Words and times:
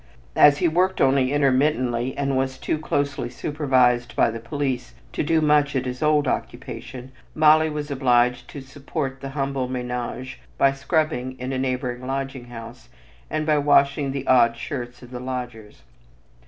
As 0.35 0.57
he 0.57 0.67
worked 0.67 0.99
only 0.99 1.31
intermittently, 1.31 2.17
and 2.17 2.35
was 2.35 2.57
too 2.57 2.79
closely 2.79 3.29
supervised 3.29 4.15
by 4.15 4.31
the 4.31 4.39
police 4.39 4.95
to 5.13 5.21
do 5.21 5.41
much 5.41 5.75
at 5.75 5.85
his 5.85 6.01
old 6.01 6.27
occupation, 6.27 7.11
Molly 7.35 7.69
was 7.69 7.91
obliged 7.91 8.47
to 8.47 8.61
support 8.61 9.21
the 9.21 9.29
humble 9.37 9.69
ménage 9.69 10.37
by 10.57 10.71
scrubbing 10.73 11.37
in 11.39 11.53
a 11.53 11.59
neighboring 11.59 12.07
lodging 12.07 12.45
house 12.45 12.89
and 13.29 13.45
by 13.45 13.59
washing 13.59 14.11
"the 14.11 14.25
odd 14.25 14.57
shirts" 14.57 15.03
of 15.03 15.11
the 15.11 15.19
lodgers. 15.19 15.83